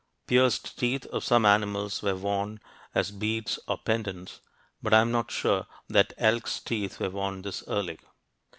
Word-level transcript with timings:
Pierced 0.25 0.79
teeth 0.79 1.05
of 1.05 1.23
some 1.23 1.45
animals 1.45 2.01
were 2.01 2.15
worn 2.15 2.59
as 2.95 3.11
beads 3.11 3.59
or 3.67 3.77
pendants, 3.77 4.39
but 4.81 4.95
I 4.95 5.01
am 5.01 5.11
not 5.11 5.29
sure 5.29 5.67
that 5.89 6.13
elks' 6.17 6.59
teeth 6.59 6.99
were 6.99 7.11
worn 7.11 7.43
this 7.43 7.63
early. 7.67 7.99